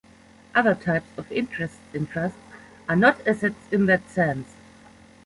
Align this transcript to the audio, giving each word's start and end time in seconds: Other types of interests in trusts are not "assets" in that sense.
Other 0.55 0.73
types 0.73 1.05
of 1.15 1.31
interests 1.31 1.77
in 1.93 2.07
trusts 2.07 2.35
are 2.89 2.95
not 2.95 3.21
"assets" 3.27 3.67
in 3.71 3.85
that 3.85 4.09
sense. 4.09 4.55